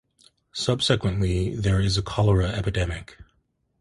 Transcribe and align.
Subsequently 0.55 1.55
there 1.55 1.79
is 1.79 1.95
a 1.95 2.01
cholera 2.01 2.47
epidemic. 2.47 3.19